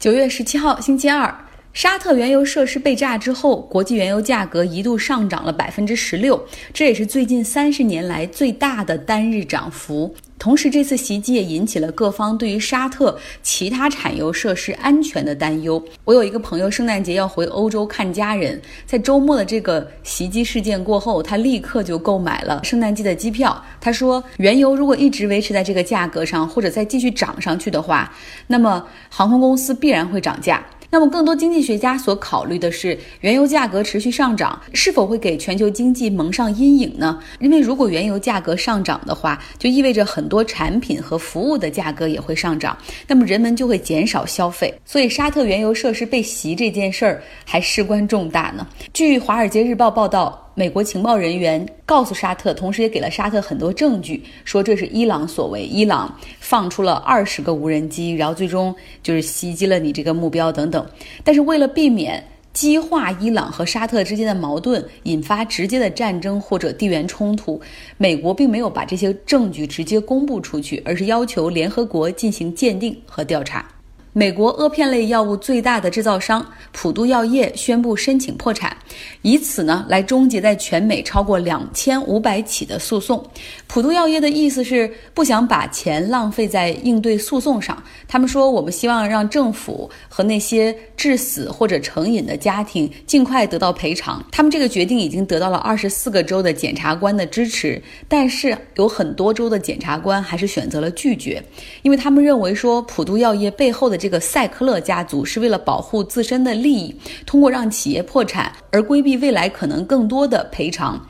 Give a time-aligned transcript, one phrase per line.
[0.00, 6.42] 九月十七号，星期二，沙特原油设施被炸之后，国际原油价格一度上涨了百分之十六，
[6.74, 10.12] 这也是最近三十年来最大的单日涨幅。
[10.36, 15.82] 同时，这次袭击也引起了各方对于沙特其他产油设施安全的担忧。
[16.04, 23.62] 我有一个朋友，圣诞节要回欧洲看家人，在周末的这个袭击事件过后，他立刻就购买了圣诞季的机票。
[23.80, 28.12] 他说，原油如果一直维持在这个价格上，或者再继续涨上去的话，
[28.48, 30.64] 那么航空公司必然会涨价。
[30.92, 37.20] 那么，更多经济学家所考虑的是，原油价格持续上涨是否会给全球经济蒙上阴影呢？
[37.38, 44.74] 因为如果原油价格上涨的话，就意味着很多产品和服务的价格也会上涨，那么人们就会减少消费。
[44.84, 48.66] 所以，沙特原油设施被袭这件事儿还事关重大呢。
[48.92, 50.49] 据《华尔街日报》报道。
[50.60, 55.64] 美国情报人员告诉沙特，同时也给了沙特很多证据，说这是伊朗所为。
[55.64, 60.86] 伊朗放出了二十个无人机，然后最终就是袭击了你这个目标等等。
[61.24, 67.58] 但是为了避免激化伊朗和沙特之间的矛盾，引发直接的战争或者地缘冲突，
[67.96, 73.64] 美国并没有把这些证据直接公布出去，而是要求联合国进行鉴定和调查。
[74.12, 78.76] 美国阿片类药物最大的制造商普渡药业宣布申请破产，
[79.22, 83.24] 以此呢来终结在全美超过两千五百起的诉讼。
[83.68, 87.80] 普渡药业的意思是不想把钱浪费在应对诉讼上。
[88.08, 94.20] 他们说，我们希望让政府和那些致死或者成瘾的家庭尽快得到赔偿。
[94.32, 101.40] 他们这个决定已经得到了二十四个州的检察官的支持，但是有很多州的检察官还是选择了拒绝，
[101.82, 103.99] 因为他们认为说普渡药业背后的。
[104.00, 111.00] 这个塞克勒家族是为了保护自身的利益，通过让企业破产而规避未来可能更多的赔偿。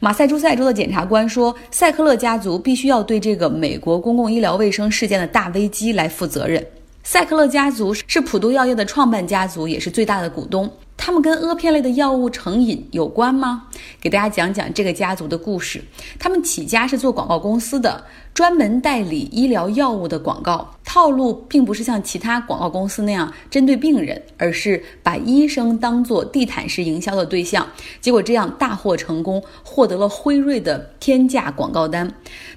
[0.00, 6.66] 马赛诸塞州的检察官说，塞克勒家族必须要对这个美国公共医疗卫生事件的大危机来负责任。
[7.04, 10.70] 塞克勒家族是普渡药业的创办家族，也是最大的股东。
[10.98, 13.68] 他们跟阿片类的药物成瘾有关吗？
[13.98, 15.82] 给大家讲讲这个家族的故事。
[16.18, 18.04] 他们起家是做广告公司的。
[18.34, 27.66] 专门代理医疗药物的广告套路，并不是像其他广告公司那样针对病人，而是把医生当做地毯式营销的对象。
[28.00, 32.08] 结果这样大获成功，获得了辉瑞的天价广告单。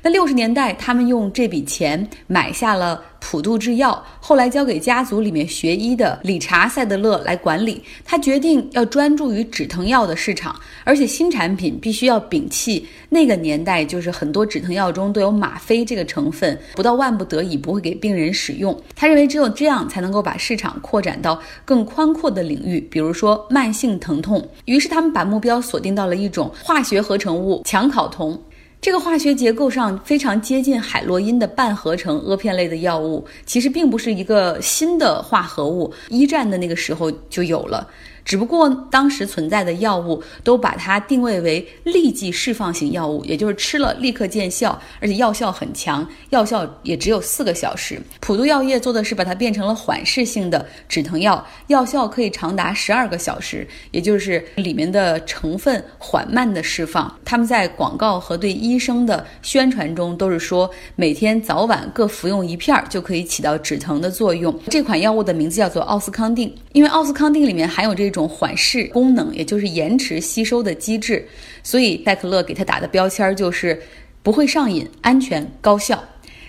[0.03, 7.81] 那六十年代，他们用这笔钱买下了普渡制药，后来交给家族里面学医的理查·塞德勒来管理。
[8.03, 15.85] 他决定要专注于止疼药的市场，而且新产品必须要摒弃那个年代就是很多止疼药中都有吗啡。
[15.85, 18.77] 这个成分不到万不得已不会给病人使用。
[18.95, 24.49] 他认为只有这样才能够把市场扩展到更宽阔的领域，比如说慢性疼痛。
[24.65, 28.37] 于是他们把目标锁定到了一种化学合成物强考酮，
[28.81, 37.87] 这个化学结构上非常接近海洛因的半合成阿片类的药物，其实并不是一个新的化合物，一战的那个时候就有了。
[38.23, 47.99] 只不过当时存在的药物都把它定位为立即释放型药物，也就是吃了立刻见效，而且药效很强，药效也只有四个小时。
[48.19, 57.11] 普渡药业做的是把它变成了缓释性的止疼药，药效可以长达十二个小时，也就是里面的成分缓慢的释放。
[57.25, 64.57] 他们在广告和对医生的宣传中都是说，每天早晚各服用一片儿就可以起到止疼的作用。
[64.69, 68.10] 这款药物的名字叫做奥司康定，因为奥司康定里面含有这。
[68.11, 71.25] 一种缓释功能，也就是延迟吸收的机制，
[71.63, 73.81] 所以戴克勒给他打的标签就是
[74.21, 76.03] 不会上瘾、安全、高效。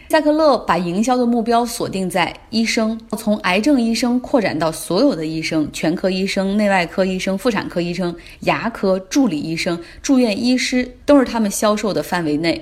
[0.09, 12.61] 戴克勒把营销的目标锁定在医生，从癌症医生扩展到所有的医生，全科医生、内外科医生、妇产科医生、牙科助理医生、住院医师都是他们销售的范围内。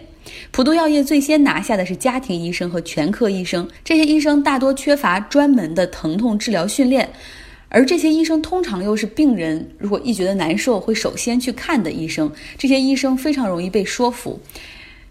[0.52, 7.10] 普渡药业最先拿下的是家庭医生和全科医生，这些医生大多缺乏专门的疼痛治疗训练。
[7.70, 14.38] 而这些医生通常又是病人如果一觉得难受会首先去看的医生，这些医生非常容易被说服。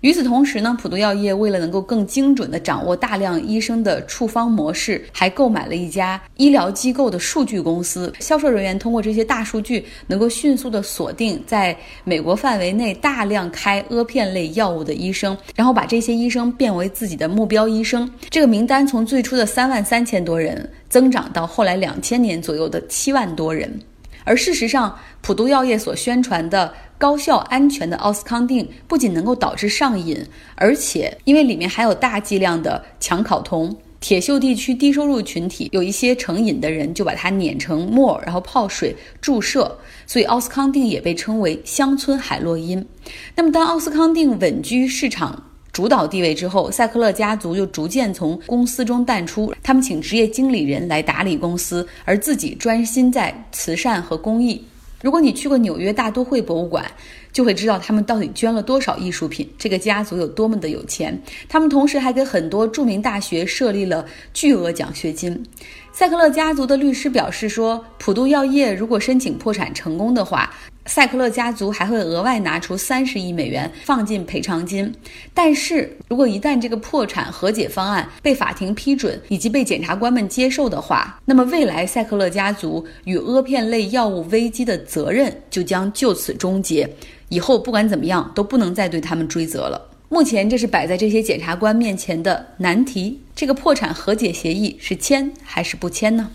[0.01, 8.13] 与此同时呢，普渡药业为了能够更精准地掌握大量医生的处方模式，还购买了一家医疗机构的数据公司。
[8.19, 11.75] 销售人员通过这些大数据，能够迅速地锁定在
[12.05, 18.09] 美国范围内大量开阿片类药物的医生，然后把这些医生变为自己的目标医生。
[18.29, 23.77] 这个名单从最初的三万三千多人，增长到后来两千年左右的七万多人。
[24.25, 30.21] 而事实上，普渡药业所宣传的高效安全的奥司康定，不仅能够导致上瘾，
[30.55, 42.85] 而且因为里面含有大剂量的强考酮，铁锈地区低收入群体有一些成瘾的人就把它碾成沫，然后泡水注射，所以奥司康定也被称为乡村海洛因。
[43.33, 45.45] 那么，当奥司康定稳居市场。
[45.71, 49.53] 主导地位之后，塞克勒家族就逐渐从公司中淡出。
[49.63, 54.61] 他们请职业经理人来打理公司，而自己专心在慈善和公益。
[55.01, 56.85] 如果你去过纽约大都会博物馆，
[57.31, 59.49] 就会知道他们到底捐了多少艺术品。
[59.57, 61.21] 这个家族有多么的有钱。
[61.47, 65.45] 他们同时还给很多著名大学设立了巨额奖学金。
[65.93, 70.53] 塞克勒家族的律师表示说，普渡药业如果申请破产成功的话。
[70.89, 74.91] 塞克勒家族还会额外拿出三十亿美元放进赔偿金，
[75.35, 86.89] 但是如果一旦这个破产和解方案被法庭批准以及被检察官们接受的话，那么未来塞克勒家族与阿片类药物危机的责任就将就此终结，
[87.29, 89.91] 以后不管怎么样都不能再对他们追责了。
[90.09, 96.31] 目前这是摆在这些检察官面前的难题：这个破产和解协议是签还是不签呢？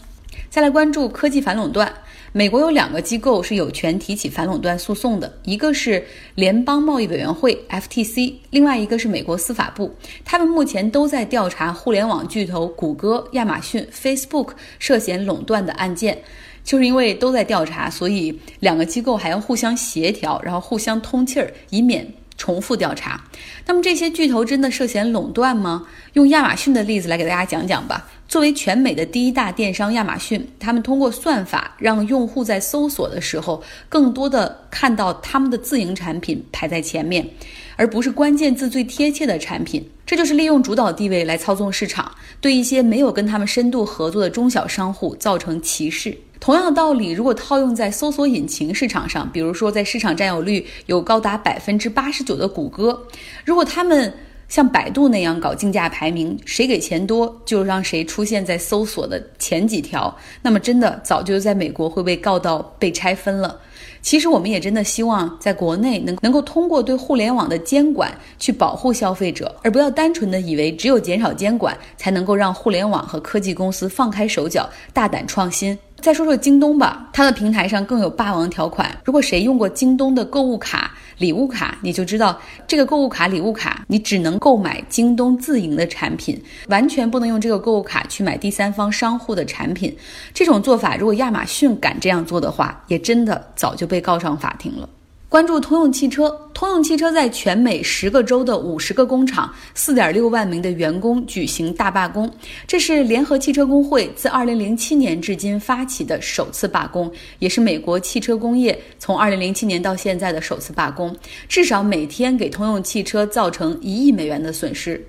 [0.48, 1.92] 再来关注科技反垄断。
[2.36, 6.04] 美国有两个机构是有权提起反垄断诉讼的，一个是
[6.34, 9.94] 联邦贸易委员会 （FTC），另外一个是美国司法部。
[10.24, 14.48] 他们目前都在调查互联网巨头谷歌、亚马逊、Facebook
[14.80, 16.18] 涉嫌垄断的案件。
[16.64, 23.22] 就是因为都在调查，所以两个机构还要互相协调，然后互相通气儿，以免重复调查。
[23.66, 25.86] 那么这些巨头真的涉嫌垄断吗？
[26.14, 28.08] 用亚马逊的例子来给大家讲讲吧。
[28.26, 37.28] 作为全美的第一大电商，亚马逊，他们通过算法让用户在搜索的时候，更多的看到他们的自营产品排在前面，
[37.76, 39.88] 而不是关键字最贴切的产品。
[40.06, 42.10] 这就是利用主导地位来操纵市场，
[42.40, 46.16] 对一些没有跟他们深度合作的中小商户造成歧视。
[46.44, 53.02] 同样的道理，如果套用在搜索引擎市场上，比如说在市场占有率有高达百分之八十九的谷歌，
[53.46, 54.12] 如果他们。
[54.46, 60.14] 像百度那样搞竞价排名，谁给钱多就让谁出现在搜索的前几条。
[60.42, 63.58] 那么真的早就在美国会被告到被拆分了。
[64.02, 75.76] 其实我们也真的希望在国内能能够通过对互联网的监管去保护消费者，而不要单纯的以为只有减少监管才能够让互联网和科技公司放开手脚大胆创新。
[76.04, 78.94] 再说说京东吧，它的平台上更有霸王条款。
[79.06, 89.96] 如果谁用过京东的购物卡、礼物卡，你就知道这个购物卡、礼物卡，你只能购买京东自营的产品，完全不能用这个购物卡去买第三方商户的产品。
[90.34, 94.86] 这种做法，如果亚马逊敢这样做的话，也真的早就被告上法庭了。
[95.34, 102.32] 关注通用汽车，通用汽车在全美十个州的五十个工厂，四点六万名的员工举行大罢工。
[102.68, 111.12] 这是联合汽车工会自二零零七年至今发起的首次罢工，也是美国汽车工业从二零零七年到现在的首次罢工。
[111.48, 115.04] 至少每天给通用汽车造成一亿美元的损失。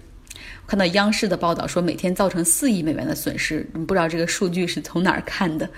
[0.65, 5.69] 看到央视的报道说，每天造成四亿美元的损失，不知道这个数据是从哪儿看的？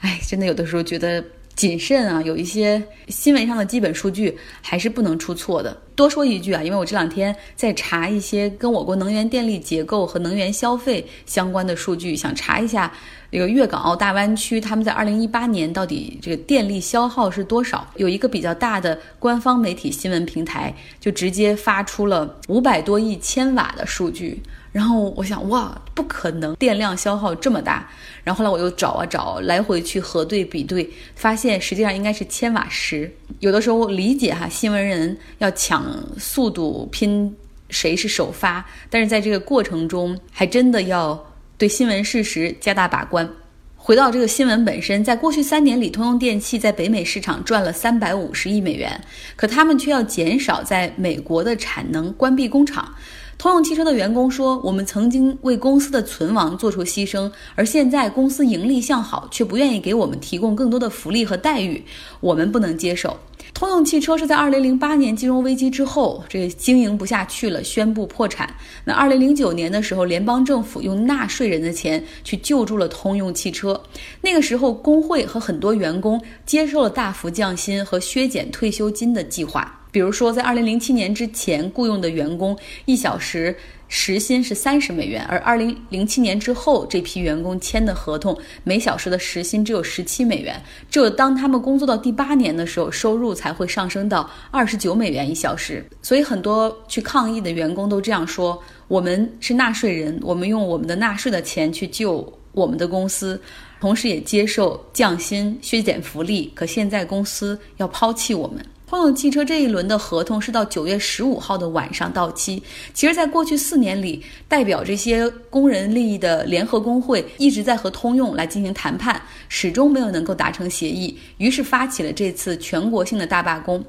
[0.00, 1.24] 哎，真的有的时候觉得。
[1.58, 5.76] 谨慎啊，有一些新闻上的基本数据还是不能出错的。
[5.96, 12.92] 多说一句啊，因为我这两天在查一些跟我国能源电力结构和能源消费相关的数据，想查一下
[13.32, 17.84] 这个粤港澳大湾区他们在二零一八年到底这个电力消耗是多少。
[17.96, 24.40] 有一个比较大的官方媒体新闻平台就直接发出了五百多亿千瓦的数据。
[24.70, 27.88] 然后我想，哇，不可能，电量消耗这么大。
[28.22, 33.10] 然后后来我又找啊找，来回去核对比对，发现实际上应该是千瓦时。
[33.40, 35.84] 有的时候理解哈，新闻人要抢
[36.18, 37.34] 速度，拼
[37.70, 41.26] 谁是首发，但是在这个过程中，还真的要
[41.56, 43.28] 对新闻事实加大把关。
[43.76, 49.00] 回到这个新闻本身，在过去三年里，通用电气在北美市场赚了三百五十亿美元，
[49.34, 52.94] 可他们却要减少在美国的产能，关闭工厂。
[53.38, 61.80] 通用汽车的员工说：“我们曾经为公司的存亡做出牺牲，而现在公司盈利向好，却不愿意给我们提供更多的福利和待遇，
[62.18, 63.16] 我们不能接受。”
[63.54, 68.52] 通用汽车是在2008年金融危机之后，这经营不下去了，宣布破产。
[68.84, 73.80] 那2009年的时候，联邦政府用纳税人的钱去救助了通用汽车。
[74.20, 79.77] 那个时候，工会和很多员工接受了大幅降薪和削减退休金的计划。
[79.90, 83.56] 比如说，在二零零七年之前雇佣的员工一小时
[83.88, 90.62] 时薪是三十美元，而二零零七年之后这批员工签的合同，每小时的时薪只有十七美元。
[90.90, 95.82] 只有当他们工作到第八年的时候，收入才会上升到二十九美元一小时。
[96.02, 103.40] 所以，很多去抗议的员工都这样说：“我们是纳税人，我们用我们的纳税的钱去救我们的公司，
[103.80, 106.52] 同时也接受降薪、削减福利。
[106.54, 112.62] 可现在公司要抛弃我们。”通用汽车这一轮的合同是到九月十五号的晚上到期。
[112.94, 123.84] 其实，在过去四年里，代表这些工人利益的联合工会一直在和通用来进行谈判，始终没有能够达成协议，于是发起了这次全国性的大罢工。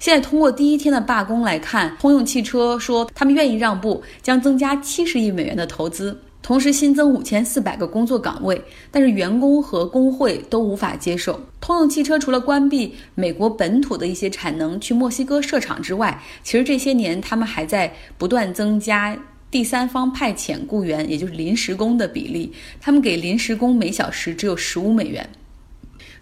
[0.00, 6.20] 现在通过第一天的罢工来看，通用汽车说他们愿意让步，将增加七十亿美元的投资。
[6.42, 11.40] 同时新增五千四百个工作岗位，但是员工和工会都无法接受。
[11.60, 19.16] 通用汽车除了关闭美国本土的一些产能去墨西哥设厂之外，其实这些年他们还在不断增加
[19.50, 22.52] 第三方派遣雇员，也就是临时工的比例。
[22.80, 25.28] 他们给临时工每小时只有十五美元。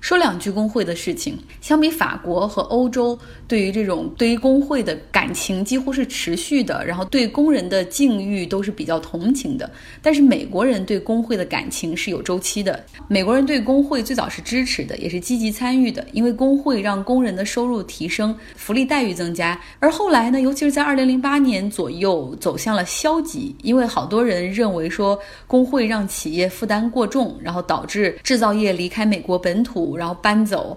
[0.01, 1.39] 说两句工会的事情。
[1.61, 9.71] 相比法国和欧洲，对于这种对于工会的感情几乎是持续的，然后对工人的境遇都是比较同情的。
[10.01, 12.85] 但是美国人对工会的感情是有周期的。
[13.09, 19.61] 美国人对工会最早是支持的，也是积极参与的，因为工会让工人的收入提升，福利待遇增加。
[19.79, 29.88] 而后来呢，尤其是在二零零八年左右，走向了消极，因为好多人认为说工会让企业负担过重，然后导致制造业离开美国本土。
[29.97, 30.77] 然后搬走，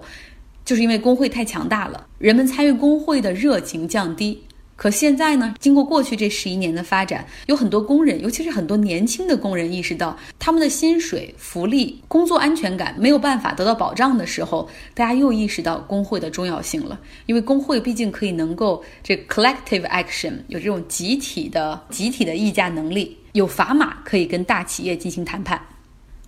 [0.64, 4.42] 就是因为工会太强大了，人们参与工会的热情降低。
[4.74, 16.98] 可现在呢，经过过去这十一年的发展，有很多工人，尤其是很多年轻的工人意识到，他们的薪水、福利、工作安全感没有办法得到保障的时候，大家又意识到工会的重要性了。
[17.26, 25.60] 因为工会毕竟可以能够这 collective action 有这种集体的集体的议价能力，有砝码可以跟大企业进行谈判。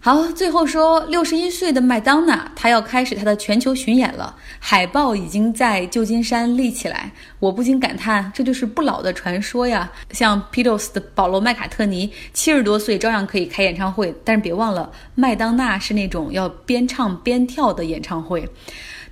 [0.05, 4.37] 好，最后说，六十一岁的麦当娜，她要开始她的全球巡演了。
[4.59, 9.91] 海报已经在旧金山立起来，我不禁感叹，这就是不老的传说呀。
[10.11, 18.47] 像 Beatles 的保罗·麦卡特尼，七十多岁照样可以开演唱会，但是别忘了，麦当娜是那种要边唱边跳的演唱会。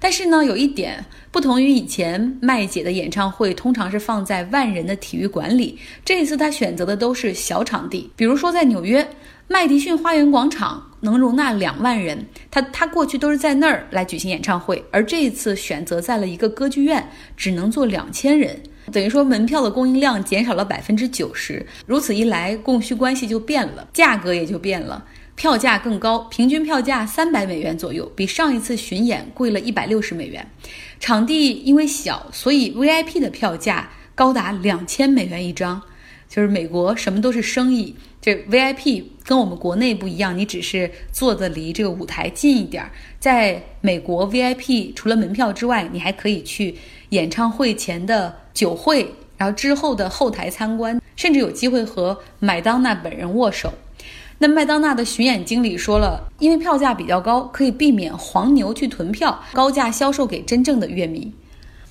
[0.03, 9.09] 但是呢，有一点不同于以前麦姐的演唱会，通常是放在万人的体育馆里，这一次她选择的都是小场地，比如说在纽约。
[9.49, 17.07] 麦迪逊花园广场能容纳两万人，她她过去都是在那儿来举行演唱会，而这一次选择在了一个歌剧院，
[17.37, 18.59] 只能坐两千人，
[18.91, 21.67] 等于说门票的供应量减少了百分之九十。
[21.85, 25.05] 如此一来，供需关系就变了，价格也就变了，
[25.35, 30.49] 票价更高，平均票价三百美元左右，比上一次巡演贵了一百六十美元。
[31.01, 35.83] 场地因为小，所以 VIP 的票价高达两千美元一张。
[36.29, 42.91] 就是美国什么都是生意，这 VIP 跟我们国内不一样，你只是坐的离这个舞台近一点儿。
[43.21, 46.75] 在美国 VIP 除了门票之外，你还可以去
[47.11, 53.71] 演唱会前的酒会，然后之后的后台参观，甚至有机会和麦当娜本人握手。
[54.43, 61.33] 那麦当娜的巡演经理说了，因为票价比较高，可以避免黄牛去囤票，高价销售给真正的乐迷。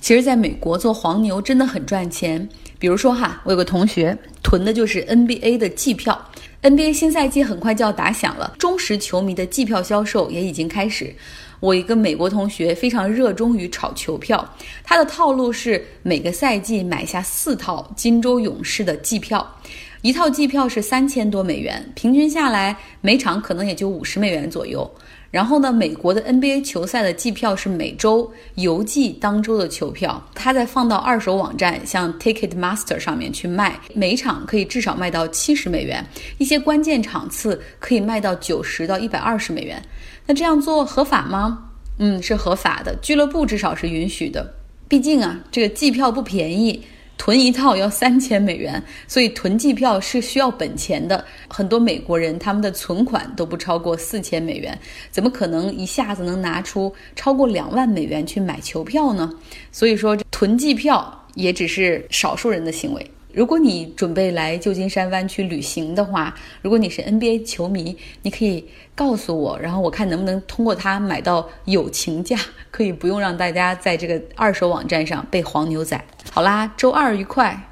[0.02, 2.46] 其实，在美国做黄牛真的很赚钱。
[2.78, 6.30] 比如说哈，我有个同学囤的就是 NBA 的季票
[6.60, 11.10] ，NBA 新赛季很快就要打响了，忠实球迷的季票销售也已经开始。
[11.58, 14.46] 我一个美国同学非常热衷于炒球票，
[14.84, 19.56] 他的套路是每个赛季买下四套金州勇士的季票，
[20.02, 24.88] 一套季票是三千多美元，平均下来每场可能也就五十美元左右。
[25.30, 36.04] 然后呢，美国的 NBA 球赛的季票是每周邮寄当周的球票，它再放到二手网站，像 Ticketmaster 上面去卖，每场可以至少卖到七十美元，
[36.36, 39.80] 一些关键场次可以卖到九十到一百二十美元。
[40.26, 41.70] 那这样做合法吗？
[41.98, 44.52] 嗯，是合法的，俱乐部至少是允许的。
[44.88, 46.82] 毕竟啊，这个季票不便宜。
[47.24, 51.24] 囤一套要三千美元，所以囤季票是需要本钱的。
[51.46, 54.76] 很多美国人他们的存款都不超过四千美元，
[55.12, 59.32] 怎么可能一下子能拿出超过两万美元去买球票呢？
[59.70, 63.10] 所以说，囤季票也只是少数人的行为。
[63.32, 72.36] 如果你准备来旧金山湾区旅行的话，如果你是 NBA 球迷，你可以告诉我，然后我看能不能通过它买到友情价，
[72.70, 76.04] 可以不用让大家在这个二手网站上被黄牛宰。
[76.30, 77.71] 好啦，周二愉快。